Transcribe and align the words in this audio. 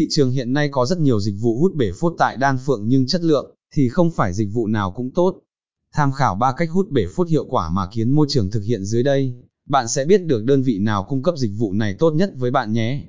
Thị 0.00 0.06
trường 0.10 0.30
hiện 0.30 0.52
nay 0.52 0.68
có 0.72 0.86
rất 0.86 0.98
nhiều 0.98 1.20
dịch 1.20 1.34
vụ 1.40 1.58
hút 1.58 1.74
bể 1.74 1.92
phốt 2.00 2.14
tại 2.18 2.36
Đan 2.36 2.58
Phượng 2.66 2.88
nhưng 2.88 3.06
chất 3.06 3.22
lượng 3.22 3.54
thì 3.74 3.88
không 3.88 4.10
phải 4.10 4.32
dịch 4.32 4.48
vụ 4.52 4.66
nào 4.66 4.92
cũng 4.96 5.10
tốt. 5.10 5.40
Tham 5.92 6.12
khảo 6.12 6.34
3 6.34 6.52
cách 6.52 6.70
hút 6.70 6.90
bể 6.90 7.06
phốt 7.16 7.28
hiệu 7.28 7.44
quả 7.44 7.70
mà 7.70 7.88
kiến 7.92 8.10
môi 8.10 8.26
trường 8.30 8.50
thực 8.50 8.60
hiện 8.60 8.84
dưới 8.84 9.02
đây, 9.02 9.34
bạn 9.68 9.88
sẽ 9.88 10.04
biết 10.04 10.18
được 10.18 10.44
đơn 10.44 10.62
vị 10.62 10.78
nào 10.78 11.06
cung 11.08 11.22
cấp 11.22 11.34
dịch 11.38 11.50
vụ 11.58 11.72
này 11.72 11.94
tốt 11.98 12.10
nhất 12.10 12.32
với 12.36 12.50
bạn 12.50 12.72
nhé. 12.72 13.04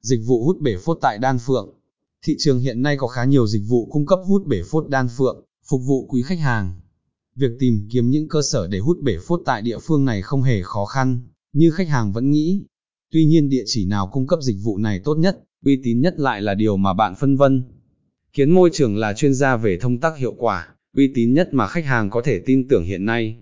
Dịch 0.00 0.20
vụ 0.26 0.44
hút 0.44 0.60
bể 0.60 0.76
phốt 0.76 0.98
tại 1.00 1.18
Đan 1.18 1.38
Phượng 1.38 1.74
Thị 2.24 2.36
trường 2.38 2.58
hiện 2.58 2.82
nay 2.82 2.96
có 2.96 3.06
khá 3.06 3.24
nhiều 3.24 3.46
dịch 3.46 3.62
vụ 3.68 3.88
cung 3.90 4.06
cấp 4.06 4.18
hút 4.26 4.46
bể 4.46 4.62
phốt 4.70 4.88
Đan 4.88 5.08
Phượng, 5.16 5.44
phục 5.68 5.80
vụ 5.86 6.06
quý 6.06 6.22
khách 6.22 6.38
hàng. 6.38 6.80
Việc 7.36 7.50
tìm 7.58 7.88
kiếm 7.92 8.10
những 8.10 8.28
cơ 8.28 8.42
sở 8.42 8.66
để 8.66 8.78
hút 8.78 8.98
bể 9.02 9.16
phốt 9.26 9.40
tại 9.44 9.62
địa 9.62 9.78
phương 9.78 10.04
này 10.04 10.22
không 10.22 10.42
hề 10.42 10.62
khó 10.62 10.84
khăn, 10.84 11.20
như 11.52 11.70
khách 11.70 11.88
hàng 11.88 12.12
vẫn 12.12 12.30
nghĩ. 12.30 12.64
Tuy 13.10 13.24
nhiên 13.24 13.48
địa 13.48 13.64
chỉ 13.66 13.86
nào 13.86 14.10
cung 14.12 14.26
cấp 14.26 14.38
dịch 14.42 14.56
vụ 14.62 14.78
này 14.78 15.00
tốt 15.04 15.14
nhất, 15.14 15.44
uy 15.64 15.80
tín 15.84 16.00
nhất 16.00 16.14
lại 16.20 16.42
là 16.42 16.54
điều 16.54 16.76
mà 16.76 16.94
bạn 16.94 17.14
phân 17.14 17.36
vân. 17.36 17.62
Kiến 18.32 18.50
môi 18.50 18.70
trường 18.72 18.96
là 18.96 19.12
chuyên 19.12 19.34
gia 19.34 19.56
về 19.56 19.78
thông 19.80 20.00
tác 20.00 20.16
hiệu 20.16 20.34
quả, 20.38 20.68
uy 20.96 21.12
tín 21.14 21.34
nhất 21.34 21.48
mà 21.52 21.66
khách 21.66 21.84
hàng 21.84 22.10
có 22.10 22.22
thể 22.24 22.42
tin 22.46 22.68
tưởng 22.68 22.84
hiện 22.84 23.04
nay. 23.04 23.36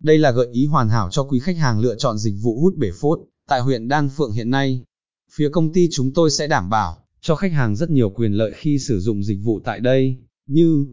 Đây 0.00 0.18
là 0.18 0.30
gợi 0.30 0.48
ý 0.52 0.66
hoàn 0.66 0.88
hảo 0.88 1.08
cho 1.10 1.22
quý 1.22 1.38
khách 1.38 1.56
hàng 1.56 1.80
lựa 1.80 1.94
chọn 1.94 2.18
dịch 2.18 2.34
vụ 2.42 2.60
hút 2.60 2.76
bể 2.76 2.90
phốt 3.00 3.18
tại 3.48 3.60
huyện 3.60 3.88
Đan 3.88 4.08
Phượng 4.08 4.32
hiện 4.32 4.50
nay. 4.50 4.84
Phía 5.32 5.48
công 5.48 5.72
ty 5.72 5.88
chúng 5.90 6.12
tôi 6.12 6.30
sẽ 6.30 6.46
đảm 6.46 6.70
bảo 6.70 6.96
cho 7.20 7.34
khách 7.34 7.52
hàng 7.52 7.76
rất 7.76 7.90
nhiều 7.90 8.10
quyền 8.10 8.32
lợi 8.32 8.52
khi 8.56 8.78
sử 8.78 9.00
dụng 9.00 9.24
dịch 9.24 9.38
vụ 9.42 9.60
tại 9.64 9.80
đây, 9.80 10.16
như 10.46 10.86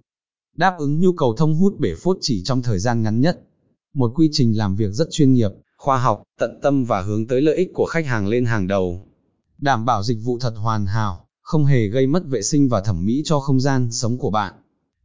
đáp 0.55 0.75
ứng 0.77 0.99
nhu 0.99 1.13
cầu 1.13 1.35
thông 1.37 1.55
hút 1.55 1.79
bể 1.79 1.93
phốt 1.95 2.17
chỉ 2.21 2.43
trong 2.43 2.61
thời 2.61 2.79
gian 2.79 3.03
ngắn 3.03 3.21
nhất. 3.21 3.41
Một 3.93 4.11
quy 4.15 4.29
trình 4.31 4.57
làm 4.57 4.75
việc 4.75 4.91
rất 4.91 5.07
chuyên 5.11 5.33
nghiệp, 5.33 5.51
khoa 5.77 5.97
học, 5.97 6.23
tận 6.39 6.59
tâm 6.61 6.85
và 6.85 7.01
hướng 7.01 7.27
tới 7.27 7.41
lợi 7.41 7.55
ích 7.55 7.71
của 7.73 7.85
khách 7.85 8.05
hàng 8.05 8.27
lên 8.27 8.45
hàng 8.45 8.67
đầu. 8.67 9.07
Đảm 9.57 9.85
bảo 9.85 10.03
dịch 10.03 10.17
vụ 10.23 10.39
thật 10.39 10.53
hoàn 10.57 10.85
hảo, 10.85 11.27
không 11.41 11.65
hề 11.65 11.87
gây 11.87 12.07
mất 12.07 12.27
vệ 12.27 12.41
sinh 12.41 12.69
và 12.69 12.81
thẩm 12.81 13.05
mỹ 13.05 13.21
cho 13.25 13.39
không 13.39 13.59
gian 13.59 13.91
sống 13.91 14.17
của 14.17 14.29
bạn. 14.29 14.53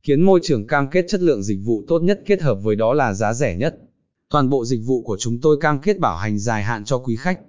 Kiến 0.02 0.23
môi 0.23 0.40
trường 0.42 0.66
cam 0.66 0.90
kết 0.90 1.04
chất 1.09 1.20
lượng 1.20 1.42
dịch 1.42 1.59
vụ 1.65 1.84
tốt 1.88 1.98
nhất 1.98 2.20
kết 2.26 2.42
hợp 2.42 2.54
với 2.54 2.76
đó 2.76 2.95
là 2.95 3.15
giá 3.15 3.34
rẻ 3.34 3.57
nhất. 3.57 3.76
Toàn 4.30 4.51
bộ 4.51 4.65
dịch 4.65 4.80
vụ 4.84 5.02
của 5.02 5.16
chúng 5.20 5.40
tôi 5.40 5.57
cam 5.60 5.80
kết 5.80 5.98
bảo 5.98 6.16
hành 6.16 6.38
dài 6.38 6.62
hạn 6.62 6.84
cho 6.84 6.98
quý 6.98 7.16
khách. 7.16 7.40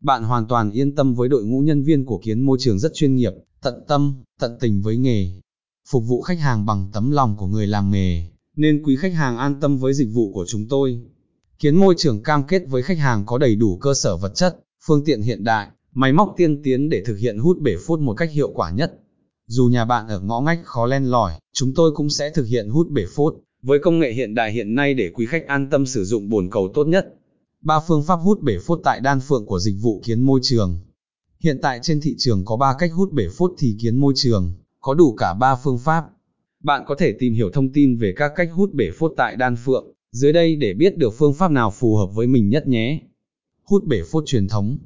Bạn 0.00 0.22
hoàn 0.22 0.46
toàn 0.46 0.70
yên 0.70 0.94
tâm 0.94 1.14
với 1.14 1.28
đội 1.28 1.44
ngũ 1.44 1.60
nhân 1.60 1.82
viên 1.82 2.04
của 2.04 2.20
kiến 2.24 2.40
môi 2.40 2.58
trường 2.60 2.78
rất 2.78 2.94
chuyên 2.94 3.14
nghiệp, 3.14 3.32
tận 3.62 3.84
tâm, 3.88 4.22
tận 4.40 4.56
tình 4.60 4.82
với 4.82 4.96
nghề. 4.96 5.40
Phục 5.88 6.04
vụ 6.06 6.22
khách 6.22 6.38
hàng 6.38 6.66
bằng 6.66 6.90
tấm 6.92 7.10
lòng 7.10 7.36
của 7.36 7.46
người 7.46 7.66
làm 7.66 7.90
nghề, 7.90 8.28
nên 8.56 8.82
quý 8.82 8.96
khách 8.96 9.14
hàng 9.14 9.38
an 9.38 9.60
tâm 9.60 9.78
với 9.78 9.94
dịch 9.94 10.08
vụ 10.12 10.32
của 10.32 10.44
chúng 10.48 10.68
tôi. 10.68 11.00
Kiến 11.58 11.76
môi 11.76 11.94
trường 11.98 12.22
cam 12.22 12.44
kết 12.46 12.62
với 12.68 12.82
khách 12.82 12.98
hàng 12.98 13.26
có 13.26 13.38
đầy 13.38 13.56
đủ 13.56 13.78
cơ 13.78 13.94
sở 13.94 14.16
vật 14.16 14.34
chất, 14.34 14.60
phương 14.86 15.04
tiện 15.04 15.22
hiện 15.22 15.44
đại, 15.44 15.68
máy 15.98 16.12
móc 16.12 16.34
tiên 16.36 16.62
tiến 16.62 16.88
để 16.88 17.02
thực 17.06 17.18
hiện 17.18 17.38
hút 17.38 17.58
bể 17.60 17.76
phốt 17.86 18.00
một 18.00 18.14
cách 18.14 18.32
hiệu 18.32 18.50
quả 18.54 18.70
nhất. 18.70 18.92
Dù 19.46 19.66
nhà 19.66 19.84
bạn 19.84 20.08
ở 20.08 20.20
ngõ 20.20 20.40
ngách 20.40 20.60
khó 20.64 20.86
len 20.86 21.04
lỏi, 21.04 21.32
chúng 21.52 21.74
tôi 21.74 21.92
cũng 21.94 22.10
sẽ 22.10 22.30
thực 22.30 22.46
hiện 22.46 22.68
hút 22.68 22.90
bể 22.90 23.04
phốt, 23.14 23.34
với 23.62 23.78
công 23.78 23.98
nghệ 23.98 24.12
hiện 24.12 24.34
đại 24.34 24.52
hiện 24.52 24.74
nay 24.74 24.94
để 24.94 25.10
quý 25.14 25.26
khách 25.26 25.46
an 25.46 25.70
tâm 25.70 25.86
sử 25.86 26.04
dụng 26.04 26.28
bồn 26.28 26.50
cầu 26.50 26.68
tốt 26.74 26.84
nhất. 26.84 27.14
Ba 27.62 27.80
phương 27.88 28.02
pháp 28.02 28.16
hút 28.16 28.42
bể 28.42 28.58
phốt 28.58 28.80
tại 28.84 29.00
đan 29.00 29.20
phượng 29.20 29.46
của 29.46 29.58
dịch 29.58 29.74
vụ 29.80 30.02
kiến 30.04 30.20
môi 30.20 30.40
trường. 30.42 30.78
Hiện 31.40 31.58
tại 31.62 31.78
trên 31.82 32.00
thị 32.00 32.14
trường 32.18 32.44
có 32.44 32.56
3 32.56 32.74
cách 32.78 32.90
hút 32.92 33.12
bể 33.12 33.28
phốt 33.38 33.52
thì 33.58 33.76
kiến 33.80 33.96
môi 33.96 34.12
trường, 34.16 34.52
có 34.80 34.94
đủ 34.94 35.14
cả 35.14 35.34
3 35.34 35.56
phương 35.56 35.78
pháp. 35.78 36.04
Bạn 36.64 36.84
có 36.86 36.94
thể 36.94 37.12
tìm 37.18 37.34
hiểu 37.34 37.50
thông 37.50 37.72
tin 37.72 37.96
về 37.96 38.14
các 38.16 38.32
cách 38.36 38.48
hút 38.52 38.72
bể 38.72 38.90
phốt 38.98 39.12
tại 39.16 39.36
đan 39.36 39.56
phượng, 39.56 39.86
dưới 40.12 40.32
đây 40.32 40.56
để 40.56 40.74
biết 40.74 40.98
được 40.98 41.14
phương 41.18 41.34
pháp 41.34 41.50
nào 41.50 41.70
phù 41.70 41.96
hợp 41.96 42.06
với 42.14 42.26
mình 42.26 42.48
nhất 42.48 42.68
nhé. 42.68 43.00
Hút 43.64 43.84
bể 43.84 44.02
phốt 44.10 44.24
truyền 44.26 44.48
thống 44.48 44.78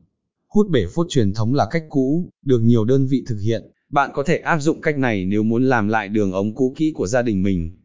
Hút 0.55 0.71
bể 0.71 0.87
phốt 0.95 1.07
truyền 1.11 1.35
thống 1.35 1.55
là 1.55 1.67
cách 1.71 1.85
cũ, 1.89 2.31
được 2.43 2.59
nhiều 2.59 2.85
đơn 2.85 3.07
vị 3.07 3.25
thực 3.27 3.39
hiện, 3.45 3.71
bạn 3.91 4.11
có 4.15 4.23
thể 4.27 4.37
áp 4.39 4.59
dụng 4.59 4.81
cách 4.81 4.99
này 4.99 5.25
nếu 5.25 5.43
muốn 5.43 5.65
làm 5.65 5.89
lại 5.89 6.09
đường 6.09 6.33
ống 6.33 6.55
cũ 6.55 6.75
kỹ 6.77 6.93
của 6.95 7.07
gia 7.07 7.23
đình 7.23 7.43
mình. 7.43 7.77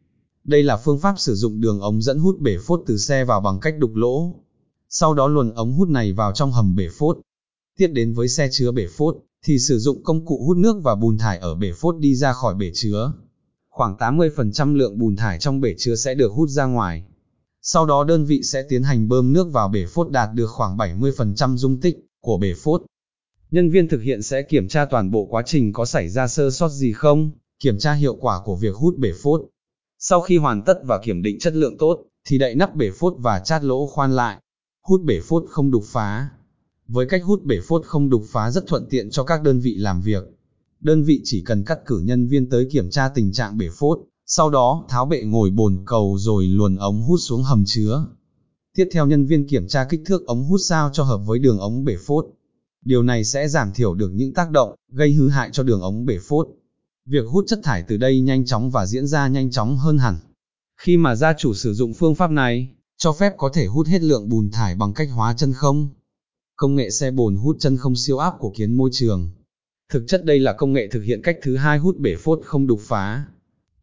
Đây 0.44 0.64
là 0.64 0.78
phương 0.78 1.00
pháp 1.00 1.16
sử 1.18 1.36
dụng 1.36 1.62
đường 1.62 1.80
ống 1.80 2.02
dẫn 2.02 2.20
hút 2.20 2.40
bể 2.40 2.58
phốt 2.68 2.82
từ 2.88 2.98
xe 2.98 3.26
vào 3.26 3.42
bằng 3.42 3.60
cách 3.60 3.76
đục 3.80 3.96
lỗ. 3.96 4.36
Sau 4.90 5.14
đó 5.14 5.28
luồn 5.28 5.54
ống 5.54 5.74
hút 5.74 5.90
này 5.90 6.14
vào 6.14 6.32
trong 6.32 6.52
hầm 6.52 6.76
bể 6.76 6.88
phốt. 6.98 7.18
Tiếp 7.78 7.88
đến 7.88 8.14
với 8.14 8.28
xe 8.28 8.50
chứa 8.52 8.72
bể 8.72 8.88
phốt, 8.98 9.18
thì 9.44 9.60
sử 9.60 9.80
dụng 9.80 10.04
công 10.04 10.26
cụ 10.26 10.44
hút 10.48 10.58
nước 10.58 10.80
và 10.84 10.96
bùn 10.96 11.18
thải 11.18 11.38
ở 11.38 11.56
bể 11.56 11.72
phốt 11.74 11.96
đi 12.00 12.16
ra 12.16 12.34
khỏi 12.34 12.56
bể 12.56 12.72
chứa. 12.74 13.14
Khoảng 13.70 13.96
80% 13.96 14.76
lượng 14.76 15.00
bùn 15.00 15.16
thải 15.16 15.40
trong 15.40 15.62
bể 15.62 15.76
chứa 15.78 15.96
sẽ 15.96 16.16
được 16.16 16.32
hút 16.32 16.50
ra 16.50 16.66
ngoài. 16.66 17.06
Sau 17.62 17.86
đó 17.86 18.04
đơn 18.04 18.26
vị 18.26 18.42
sẽ 18.44 18.64
tiến 18.70 18.84
hành 18.84 19.08
bơm 19.08 19.34
nước 19.34 19.52
vào 19.52 19.70
bể 19.70 19.86
phốt 19.86 20.12
đạt 20.12 20.30
được 20.34 20.48
khoảng 20.48 20.78
70% 20.78 21.58
dung 21.58 21.80
tích 21.80 22.05
của 22.26 22.38
bể 22.38 22.54
phốt. 22.64 22.82
Nhân 23.52 23.70
viên 23.70 23.88
thực 23.88 24.02
hiện 24.02 24.22
sẽ 24.22 24.42
kiểm 24.42 24.68
tra 24.68 24.86
toàn 24.86 25.12
bộ 25.12 25.26
quá 25.26 25.44
trình 25.46 25.74
có 25.74 25.86
xảy 25.86 26.10
ra 26.10 26.28
sơ 26.28 26.52
sót 26.52 26.70
gì 26.70 26.94
không, 26.94 27.32
kiểm 27.60 27.80
tra 27.80 27.94
hiệu 27.94 28.16
quả 28.16 28.42
của 28.46 28.56
việc 28.56 28.76
hút 28.76 28.98
bể 28.98 29.12
phốt. 29.24 29.42
Sau 30.00 30.22
khi 30.22 30.38
hoàn 30.38 30.62
tất 30.64 30.80
và 30.84 31.00
kiểm 31.04 31.22
định 31.22 31.40
chất 31.40 31.54
lượng 31.54 31.78
tốt, 31.78 32.04
thì 32.28 32.38
đậy 32.38 32.56
nắp 32.56 32.76
bể 32.76 32.92
phốt 32.92 33.14
và 33.18 33.40
chát 33.40 33.64
lỗ 33.64 33.88
khoan 33.88 34.16
lại. 34.16 34.42
Hút 34.84 35.02
bể 35.02 35.20
phốt 35.24 35.44
không 35.50 35.72
đục 35.72 35.84
phá. 35.86 36.30
Với 36.88 37.06
cách 37.06 37.22
hút 37.24 37.44
bể 37.44 37.60
phốt 37.68 37.86
không 37.86 38.10
đục 38.10 38.24
phá 38.28 38.52
rất 38.52 38.68
thuận 38.68 38.88
tiện 38.90 39.10
cho 39.10 39.24
các 39.24 39.44
đơn 39.44 39.60
vị 39.60 39.76
làm 39.76 40.02
việc. 40.02 40.24
Đơn 40.80 41.04
vị 41.04 41.22
chỉ 41.24 41.42
cần 41.42 41.64
cắt 41.64 41.80
cử 41.86 42.02
nhân 42.04 42.28
viên 42.28 42.50
tới 42.50 42.68
kiểm 42.72 42.90
tra 42.90 43.10
tình 43.10 43.32
trạng 43.32 43.58
bể 43.58 43.70
phốt, 43.80 44.00
sau 44.26 44.50
đó 44.50 44.86
tháo 44.90 45.06
bệ 45.06 45.22
ngồi 45.22 45.50
bồn 45.50 45.84
cầu 45.86 46.18
rồi 46.20 46.48
luồn 46.48 46.76
ống 46.76 47.02
hút 47.02 47.20
xuống 47.22 47.44
hầm 47.44 47.64
chứa. 47.66 48.06
Tiếp 48.76 48.88
theo 48.92 49.08
nhân 49.08 49.26
viên 49.26 49.48
kiểm 49.48 49.68
tra 49.68 49.86
kích 49.90 50.02
thước 50.06 50.26
ống 50.26 50.44
hút 50.44 50.60
sao 50.68 50.90
cho 50.94 51.04
hợp 51.04 51.18
với 51.18 51.40
đường 51.40 51.60
ống 51.60 51.84
bể 51.84 51.96
phốt. 52.06 52.26
Điều 52.86 53.04
này 53.04 53.24
sẽ 53.24 53.48
giảm 53.48 53.74
thiểu 53.74 53.94
được 53.94 54.12
những 54.14 54.34
tác 54.34 54.52
động, 54.52 54.76
gây 54.92 55.14
hư 55.14 55.30
hại 55.30 55.50
cho 55.54 55.64
đường 55.64 55.82
ống 55.82 56.06
bể 56.06 56.18
phốt. 56.22 56.48
Việc 57.06 57.26
hút 57.28 57.46
chất 57.48 57.60
thải 57.64 57.84
từ 57.88 57.98
đây 57.98 58.22
nhanh 58.22 58.46
chóng 58.46 58.70
và 58.70 58.86
diễn 58.86 59.08
ra 59.08 59.28
nhanh 59.28 59.52
chóng 59.52 59.78
hơn 59.78 59.98
hẳn. 59.98 60.18
Khi 60.78 60.98
mà 60.98 61.16
gia 61.16 61.34
chủ 61.34 61.54
sử 61.54 61.74
dụng 61.74 61.94
phương 61.94 62.16
pháp 62.16 62.32
này, 62.32 62.70
cho 62.98 63.14
phép 63.14 63.34
có 63.38 63.50
thể 63.54 63.66
hút 63.66 63.88
hết 63.88 64.02
lượng 64.02 64.30
bùn 64.30 64.50
thải 64.52 64.76
bằng 64.76 64.94
cách 64.94 65.10
hóa 65.14 65.34
chân 65.38 65.54
không. 65.54 65.90
Công 66.56 66.76
nghệ 66.76 66.90
xe 66.90 67.12
bồn 67.12 67.36
hút 67.36 67.56
chân 67.60 67.78
không 67.78 67.96
siêu 67.96 68.18
áp 68.18 68.34
của 68.40 68.54
kiến 68.58 68.74
môi 68.74 68.90
trường. 68.94 69.32
Thực 69.90 70.04
chất 70.08 70.26
đây 70.26 70.40
là 70.40 70.54
công 70.54 70.74
nghệ 70.74 70.88
thực 70.92 71.02
hiện 71.02 71.22
cách 71.22 71.38
thứ 71.44 71.56
hai 71.56 71.78
hút 71.78 71.98
bể 71.98 72.16
phốt 72.16 72.40
không 72.44 72.68
đục 72.68 72.80
phá. 72.82 73.26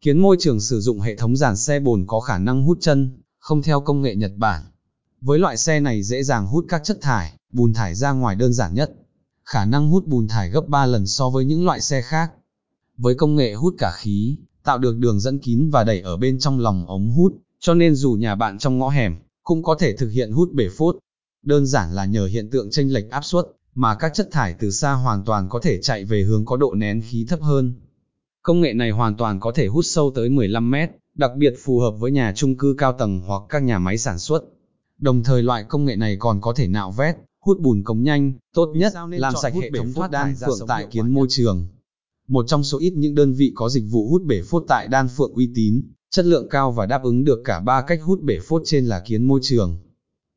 Kiến 0.01 0.19
môi 0.19 0.35
trường 0.39 0.59
sử 0.59 0.79
dụng 0.79 0.99
hệ 0.99 1.15
thống 1.15 1.37
giàn 1.37 1.57
xe 1.57 1.79
bồn 1.79 2.05
có 2.07 2.19
khả 2.19 2.37
năng 2.37 2.63
hút 2.63 2.77
chân, 2.81 3.11
không 3.39 3.61
theo 3.61 3.81
công 3.81 4.01
nghệ 4.01 4.15
Nhật 4.15 4.31
Bản. 4.37 4.63
Với 5.25 5.39
loại 5.39 5.57
xe 5.57 5.79
này 5.79 6.03
dễ 6.03 6.23
dàng 6.23 6.47
hút 6.47 6.65
các 6.69 6.83
chất 6.83 6.97
thải, 7.01 7.33
bùn 7.51 7.73
thải 7.73 7.95
ra 7.95 8.11
ngoài 8.11 8.35
đơn 8.35 8.53
giản 8.53 8.73
nhất. 8.73 8.93
Khả 9.45 9.65
năng 9.65 9.89
hút 9.89 10.07
bùn 10.07 10.27
thải 10.27 10.49
gấp 10.49 10.67
3 10.67 10.85
lần 10.85 11.07
so 11.07 11.29
với 11.29 11.45
những 11.45 11.65
loại 11.65 11.81
xe 11.81 12.01
khác. 12.01 12.31
Với 12.97 13.15
công 13.15 13.35
nghệ 13.35 13.53
hút 13.53 13.75
cả 13.77 13.91
khí, 13.95 14.37
tạo 14.63 14.77
được 14.77 14.97
đường 14.97 15.19
dẫn 15.19 15.39
kín 15.39 15.69
và 15.69 15.83
đẩy 15.83 16.01
ở 16.01 16.17
bên 16.17 16.39
trong 16.39 16.59
lòng 16.59 16.87
ống 16.87 17.11
hút, 17.11 17.33
cho 17.59 17.73
nên 17.73 17.95
dù 17.95 18.13
nhà 18.13 18.35
bạn 18.35 18.57
trong 18.57 18.77
ngõ 18.77 18.89
hẻm, 18.89 19.15
cũng 19.43 19.63
có 19.63 19.75
thể 19.79 19.97
thực 19.97 20.09
hiện 20.09 20.31
hút 20.31 20.53
bể 20.53 20.67
phốt. 20.77 20.95
Đơn 21.43 21.65
giản 21.65 21.95
là 21.95 22.05
nhờ 22.05 22.25
hiện 22.25 22.49
tượng 22.49 22.71
chênh 22.71 22.93
lệch 22.93 23.11
áp 23.11 23.25
suất, 23.25 23.45
mà 23.75 23.95
các 23.95 24.13
chất 24.13 24.27
thải 24.31 24.53
từ 24.59 24.71
xa 24.71 24.93
hoàn 24.93 25.23
toàn 25.25 25.49
có 25.49 25.59
thể 25.59 25.81
chạy 25.81 26.05
về 26.05 26.21
hướng 26.23 26.45
có 26.45 26.57
độ 26.57 26.73
nén 26.73 27.01
khí 27.01 27.25
thấp 27.29 27.41
hơn. 27.41 27.73
Công 28.41 28.61
nghệ 28.61 28.73
này 28.73 28.91
hoàn 28.91 29.17
toàn 29.17 29.39
có 29.39 29.51
thể 29.51 29.67
hút 29.67 29.85
sâu 29.87 30.11
tới 30.15 30.29
15 30.29 30.71
mét, 30.71 30.89
đặc 31.15 31.31
biệt 31.37 31.53
phù 31.63 31.79
hợp 31.79 31.91
với 31.91 32.11
nhà 32.11 32.33
chung 32.35 32.57
cư 32.57 32.75
cao 32.77 32.93
tầng 32.93 33.21
hoặc 33.21 33.41
các 33.49 33.63
nhà 33.63 33.79
máy 33.79 33.97
sản 33.97 34.19
xuất. 34.19 34.43
Đồng 34.99 35.23
thời 35.23 35.43
loại 35.43 35.63
công 35.63 35.85
nghệ 35.85 35.95
này 35.95 36.17
còn 36.19 36.41
có 36.41 36.53
thể 36.53 36.67
nạo 36.67 36.91
vét, 36.91 37.15
hút 37.45 37.59
bùn 37.61 37.83
cống 37.83 38.03
nhanh, 38.03 38.33
tốt 38.53 38.73
nhất 38.75 38.93
làm 39.09 39.33
sạch 39.41 39.53
hệ 39.53 39.71
thống 39.77 39.93
thoát 39.93 40.11
đan 40.11 40.35
phượng 40.45 40.67
tại 40.67 40.87
kiến 40.91 41.09
môi 41.09 41.27
trường. 41.29 41.67
Một 42.27 42.45
trong 42.47 42.63
số 42.63 42.79
ít 42.79 42.93
những 42.95 43.15
đơn 43.15 43.33
vị 43.33 43.51
có 43.55 43.69
dịch 43.69 43.83
vụ 43.89 44.09
hút 44.09 44.23
bể 44.25 44.41
phốt 44.41 44.63
tại 44.67 44.87
đan 44.87 45.07
phượng 45.07 45.33
uy 45.33 45.51
tín, 45.55 45.81
chất 46.11 46.25
lượng 46.25 46.47
cao 46.49 46.71
và 46.71 46.85
đáp 46.85 47.03
ứng 47.03 47.23
được 47.23 47.41
cả 47.45 47.59
ba 47.59 47.81
cách 47.81 47.99
hút 48.03 48.21
bể 48.21 48.39
phốt 48.39 48.61
trên 48.65 48.85
là 48.85 48.99
kiến 48.99 49.23
môi 49.23 49.39
trường. 49.43 49.77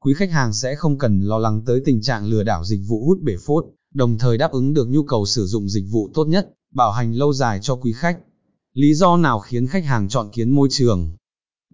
Quý 0.00 0.14
khách 0.14 0.30
hàng 0.30 0.52
sẽ 0.52 0.74
không 0.74 0.98
cần 0.98 1.20
lo 1.20 1.38
lắng 1.38 1.62
tới 1.66 1.82
tình 1.84 2.02
trạng 2.02 2.26
lừa 2.26 2.42
đảo 2.42 2.64
dịch 2.64 2.80
vụ 2.86 3.04
hút 3.06 3.18
bể 3.22 3.36
phốt, 3.46 3.64
đồng 3.94 4.18
thời 4.18 4.38
đáp 4.38 4.52
ứng 4.52 4.74
được 4.74 4.88
nhu 4.88 5.02
cầu 5.02 5.26
sử 5.26 5.46
dụng 5.46 5.68
dịch 5.68 5.84
vụ 5.90 6.10
tốt 6.14 6.24
nhất, 6.24 6.50
bảo 6.74 6.92
hành 6.92 7.12
lâu 7.12 7.32
dài 7.32 7.58
cho 7.62 7.76
quý 7.76 7.92
khách. 7.92 8.18
Lý 8.74 8.94
do 8.94 9.16
nào 9.16 9.40
khiến 9.40 9.66
khách 9.66 9.84
hàng 9.84 10.08
chọn 10.08 10.30
kiến 10.32 10.50
môi 10.50 10.68
trường? 10.70 11.16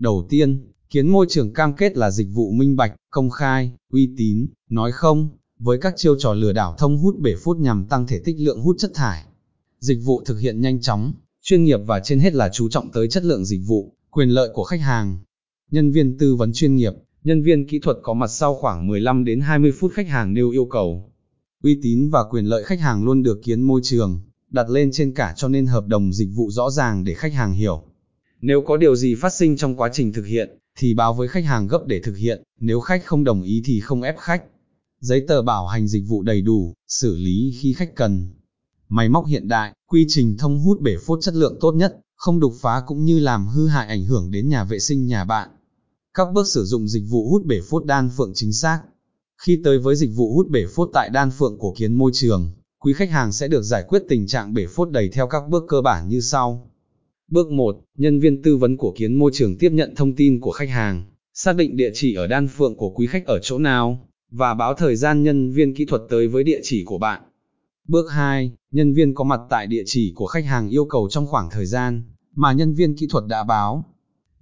Đầu 0.01 0.27
tiên, 0.29 0.72
Kiến 0.93 1.09
môi 1.09 1.27
trường 1.29 1.53
cam 1.53 1.77
kết 1.77 1.97
là 1.97 2.11
dịch 2.11 2.29
vụ 2.33 2.51
minh 2.51 2.77
bạch, 2.77 2.93
công 3.11 3.31
khai, 3.31 3.73
uy 3.93 4.15
tín, 4.17 4.47
nói 4.71 4.93
không, 4.93 5.29
với 5.59 5.79
các 5.79 5.95
chiêu 5.97 6.17
trò 6.19 6.33
lừa 6.33 6.53
đảo 6.53 6.75
thông 6.79 6.99
hút 6.99 7.19
bể 7.19 7.35
phút 7.45 7.57
nhằm 7.57 7.85
tăng 7.85 8.07
thể 8.07 8.19
tích 8.25 8.37
lượng 8.39 8.61
hút 8.61 8.77
chất 8.79 8.91
thải. 8.95 9.25
Dịch 9.79 9.99
vụ 10.05 10.23
thực 10.25 10.39
hiện 10.39 10.61
nhanh 10.61 10.81
chóng, 10.81 11.13
chuyên 11.43 11.65
nghiệp 11.65 11.81
và 11.87 12.01
trên 12.01 12.19
hết 12.21 12.35
là 12.35 12.49
chú 12.53 12.69
trọng 12.69 12.91
tới 12.93 13.09
chất 13.09 13.25
lượng 13.25 13.45
dịch 13.45 13.61
vụ, 13.67 13.93
quyền 14.11 14.29
lợi 14.29 14.49
của 14.55 14.65
khách 14.65 14.81
hàng. 14.81 15.19
Nhân 15.71 15.93
viên 15.93 16.19
tư 16.19 16.35
vấn 16.35 16.53
chuyên 16.53 16.77
nghiệp, 16.77 16.93
nhân 17.25 17.43
viên 17.43 17.69
kỹ 17.69 17.79
thuật 17.79 17.97
có 18.03 18.15
mặt 18.15 18.31
sau 18.31 18.55
khoảng 18.55 18.87
15 18.87 19.25
đến 19.25 19.41
20 19.41 19.73
phút 19.73 19.93
khách 19.93 20.09
hàng 20.09 20.35
nêu 20.35 20.51
yêu 20.51 20.65
cầu. 20.65 21.13
Uy 21.63 21.81
tín 21.83 22.11
và 22.11 22.25
quyền 22.31 22.45
lợi 22.45 22.65
khách 22.65 22.81
hàng 22.81 23.05
luôn 23.05 23.23
được 23.23 23.41
kiến 23.45 23.63
môi 23.63 23.81
trường, 23.85 24.21
đặt 24.51 24.71
lên 24.71 24.91
trên 24.93 25.15
cả 25.15 25.35
cho 25.37 25.49
nên 25.49 25.67
hợp 25.67 25.87
đồng 25.87 26.13
dịch 26.13 26.29
vụ 26.35 26.51
rõ 26.51 26.71
ràng 26.71 27.05
để 27.05 27.15
khách 27.15 27.33
hàng 27.33 27.53
hiểu. 27.53 27.83
Nếu 28.41 28.63
có 28.67 28.77
điều 28.77 28.97
gì 28.97 29.15
phát 29.15 29.33
sinh 29.33 29.57
trong 29.57 29.77
quá 29.77 29.91
trình 29.93 30.13
thực 30.13 30.27
hiện, 30.27 30.59
thì 30.83 30.95
báo 30.95 31.15
với 31.15 31.29
khách 31.29 31.45
hàng 31.45 31.67
gấp 31.69 31.87
để 31.87 32.01
thực 32.05 32.17
hiện, 32.17 32.43
nếu 32.61 32.81
khách 32.81 33.05
không 33.05 33.25
đồng 33.25 33.43
ý 33.43 33.63
thì 33.65 33.81
không 33.81 34.03
ép 34.03 34.19
khách. 34.19 34.43
Giấy 35.01 35.25
tờ 35.29 35.43
bảo 35.43 35.67
hành 35.67 35.89
dịch 35.89 36.05
vụ 36.09 36.23
đầy 36.23 36.43
đủ, 36.43 36.75
xử 36.89 37.17
lý 37.17 37.55
khi 37.61 37.73
khách 37.73 37.97
cần. 37.97 38.31
máy 38.89 39.09
móc 39.09 39.27
hiện 39.27 39.49
đại, 39.49 39.73
quy 39.91 40.07
trình 40.09 40.37
thông 40.39 40.59
hút 40.59 40.81
bể 40.81 40.97
phốt 41.07 41.19
chất 41.23 41.35
lượng 41.35 41.57
tốt 41.61 41.73
nhất, 41.73 41.97
không 42.17 42.41
đục 42.41 42.53
phá 42.61 42.83
cũng 42.87 43.05
như 43.05 43.19
làm 43.19 43.47
hư 43.47 43.67
hại 43.67 43.89
ảnh 43.89 44.05
hưởng 44.05 44.31
đến 44.31 44.49
nhà 44.49 44.65
vệ 44.65 44.79
sinh 44.79 45.07
nhà 45.07 45.25
bạn. 45.25 45.51
Các 46.15 46.29
bước 46.35 46.47
sử 46.49 46.65
dụng 46.65 46.89
dịch 46.89 47.05
vụ 47.09 47.31
hút 47.31 47.47
bể 47.47 47.61
phốt 47.71 47.85
đan 47.85 48.11
phượng 48.17 48.33
chính 48.35 48.53
xác. 48.53 48.83
Khi 49.43 49.61
tới 49.65 49.79
với 49.79 49.97
dịch 49.97 50.11
vụ 50.15 50.35
hút 50.35 50.49
bể 50.51 50.67
phốt 50.75 50.91
tại 50.93 51.11
đan 51.11 51.31
phượng 51.31 51.59
của 51.59 51.75
kiến 51.79 51.95
môi 51.95 52.11
trường, 52.15 52.51
quý 52.81 52.93
khách 52.93 53.11
hàng 53.11 53.33
sẽ 53.33 53.49
được 53.49 53.63
giải 53.63 53.85
quyết 53.89 54.03
tình 54.09 54.27
trạng 54.27 54.55
bể 54.55 54.67
phốt 54.67 54.91
đầy 54.91 55.09
theo 55.09 55.27
các 55.27 55.43
bước 55.49 55.65
cơ 55.69 55.81
bản 55.81 56.09
như 56.09 56.21
sau. 56.21 56.71
Bước 57.33 57.51
1, 57.51 57.85
nhân 57.99 58.21
viên 58.21 58.43
tư 58.43 58.57
vấn 58.57 58.77
của 58.77 58.95
kiến 58.97 59.15
môi 59.15 59.31
trường 59.35 59.59
tiếp 59.59 59.73
nhận 59.73 59.95
thông 59.97 60.17
tin 60.17 60.41
của 60.41 60.51
khách 60.51 60.69
hàng, 60.69 61.05
xác 61.35 61.57
định 61.57 61.77
địa 61.77 61.91
chỉ 61.95 62.15
ở 62.15 62.27
đan 62.27 62.49
phượng 62.49 62.77
của 62.77 62.91
quý 62.91 63.07
khách 63.07 63.27
ở 63.27 63.39
chỗ 63.43 63.59
nào, 63.59 64.09
và 64.31 64.55
báo 64.55 64.75
thời 64.75 64.97
gian 64.97 65.23
nhân 65.23 65.53
viên 65.53 65.75
kỹ 65.75 65.85
thuật 65.85 66.03
tới 66.11 66.29
với 66.29 66.45
địa 66.45 66.61
chỉ 66.63 66.85
của 66.85 66.99
bạn. 66.99 67.23
Bước 67.89 68.07
2, 68.11 68.53
nhân 68.71 68.93
viên 68.93 69.15
có 69.15 69.25
mặt 69.25 69.41
tại 69.51 69.67
địa 69.67 69.83
chỉ 69.87 70.13
của 70.15 70.27
khách 70.27 70.45
hàng 70.45 70.69
yêu 70.69 70.85
cầu 70.85 71.09
trong 71.11 71.27
khoảng 71.27 71.51
thời 71.51 71.67
gian 71.67 72.03
mà 72.35 72.53
nhân 72.53 72.75
viên 72.75 72.97
kỹ 72.97 73.07
thuật 73.11 73.25
đã 73.29 73.45
báo. 73.45 73.85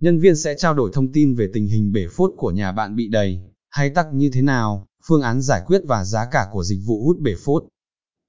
Nhân 0.01 0.19
viên 0.19 0.37
sẽ 0.37 0.55
trao 0.59 0.75
đổi 0.75 0.91
thông 0.93 1.13
tin 1.13 1.35
về 1.35 1.49
tình 1.53 1.67
hình 1.67 1.93
bể 1.93 2.07
phốt 2.11 2.31
của 2.37 2.51
nhà 2.51 2.73
bạn 2.73 2.97
bị 2.97 3.09
đầy, 3.09 3.41
hay 3.69 3.91
tắc 3.91 4.07
như 4.15 4.31
thế 4.33 4.43
nào, 4.43 4.87
phương 5.09 5.23
án 5.23 5.43
giải 5.43 5.63
quyết 5.67 5.83
và 5.85 6.05
giá 6.05 6.27
cả 6.31 6.47
của 6.53 6.65
dịch 6.65 6.81
vụ 6.87 7.05
hút 7.05 7.21
bể 7.21 7.35
phốt. 7.45 7.65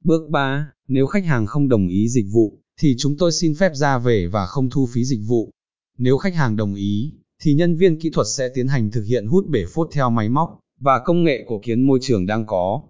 Bước 0.04 0.30
3, 0.30 0.72
nếu 0.88 1.08
khách 1.08 1.26
hàng 1.26 1.46
không 1.46 1.70
đồng 1.70 1.88
ý 1.88 2.10
dịch 2.10 2.26
vụ, 2.32 2.62
thì 2.82 2.96
chúng 2.98 3.18
tôi 3.18 3.32
xin 3.32 3.56
phép 3.56 3.72
ra 3.76 3.98
về 3.98 4.28
và 4.28 4.46
không 4.46 4.70
thu 4.70 4.90
phí 4.94 5.06
dịch 5.06 5.20
vụ. 5.28 5.50
Nếu 5.98 6.18
khách 6.18 6.36
hàng 6.36 6.56
đồng 6.56 6.76
ý, 6.76 7.14
thì 7.42 7.54
nhân 7.54 7.76
viên 7.76 8.00
kỹ 8.00 8.10
thuật 8.10 8.28
sẽ 8.28 8.50
tiến 8.50 8.68
hành 8.68 8.92
thực 8.92 9.04
hiện 9.04 9.28
hút 9.28 9.48
bể 9.48 9.66
phốt 9.74 9.88
theo 9.92 10.10
máy 10.10 10.30
móc 10.30 10.60
và 10.80 11.00
công 11.06 11.24
nghệ 11.24 11.46
của 11.48 11.60
kiến 11.64 11.82
môi 11.82 12.00
trường 12.02 12.26
đang 12.26 12.46
có. 12.46 12.82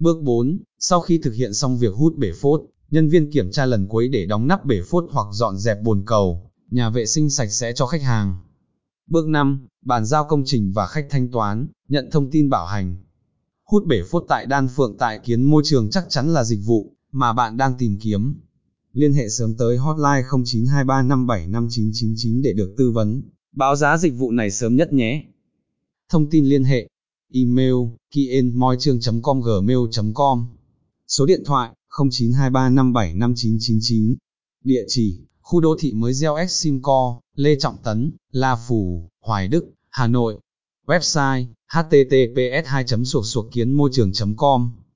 Bước 0.00 0.22
4, 0.22 0.58
sau 0.78 1.00
khi 1.00 1.18
thực 1.18 1.34
hiện 1.34 1.54
xong 1.54 1.78
việc 1.78 1.94
hút 1.94 2.16
bể 2.16 2.32
phốt, 2.40 2.60
nhân 2.90 3.08
viên 3.08 3.32
kiểm 3.32 3.50
tra 3.50 3.66
lần 3.66 3.86
cuối 3.86 4.08
để 4.08 4.26
đóng 4.26 4.46
nắp 4.46 4.64
bể 4.64 4.82
phốt 4.90 5.04
hoặc 5.10 5.26
dọn 5.32 5.58
dẹp 5.58 5.82
bồn 5.82 6.02
cầu, 6.06 6.50
nhà 6.70 6.90
vệ 6.90 7.06
sinh 7.06 7.30
sạch 7.30 7.50
sẽ 7.50 7.72
cho 7.72 7.86
khách 7.86 8.02
hàng. 8.02 8.36
Bước 9.06 9.28
5, 9.28 9.66
bàn 9.84 10.04
giao 10.06 10.24
công 10.24 10.42
trình 10.46 10.72
và 10.74 10.86
khách 10.86 11.06
thanh 11.10 11.30
toán, 11.30 11.68
nhận 11.88 12.10
thông 12.10 12.30
tin 12.30 12.50
bảo 12.50 12.66
hành. 12.66 12.96
Hút 13.64 13.86
bể 13.86 14.02
phốt 14.10 14.24
tại 14.28 14.46
Đan 14.46 14.68
Phượng 14.68 14.96
tại 14.98 15.20
kiến 15.24 15.44
môi 15.44 15.62
trường 15.64 15.90
chắc 15.90 16.06
chắn 16.08 16.28
là 16.28 16.44
dịch 16.44 16.60
vụ 16.64 16.92
mà 17.12 17.32
bạn 17.32 17.56
đang 17.56 17.74
tìm 17.78 17.98
kiếm. 18.00 18.34
Liên 18.98 19.12
hệ 19.12 19.28
sớm 19.28 19.54
tới 19.58 19.76
hotline 19.76 20.22
0923575999 20.28 22.42
để 22.42 22.52
được 22.52 22.74
tư 22.78 22.90
vấn, 22.90 23.22
báo 23.52 23.76
giá 23.76 23.98
dịch 23.98 24.14
vụ 24.14 24.30
này 24.30 24.50
sớm 24.50 24.76
nhất 24.76 24.92
nhé. 24.92 25.24
Thông 26.08 26.30
tin 26.30 26.44
liên 26.44 26.64
hệ 26.64 26.88
Email 27.32 27.74
kienmoitrương.com 28.10 29.40
gmail.com 29.40 30.46
Số 31.08 31.26
điện 31.26 31.42
thoại 31.44 31.70
0923575999 31.90 34.14
Địa 34.64 34.84
chỉ 34.88 35.20
Khu 35.40 35.60
đô 35.60 35.76
thị 35.78 35.92
mới 35.92 36.14
Gieo 36.14 36.34
Eximco, 36.34 37.20
Lê 37.34 37.56
Trọng 37.56 37.76
Tấn, 37.84 38.12
La 38.32 38.56
Phủ, 38.68 39.08
Hoài 39.20 39.48
Đức, 39.48 39.72
Hà 39.90 40.06
Nội. 40.06 40.38
Website 40.86 41.46
https 41.68 42.66
2 42.66 42.84
suộc 43.04 43.26
suộc 43.26 43.52
kiến 43.52 43.72
môi 43.72 43.90
trường 43.92 44.12
com 44.36 44.70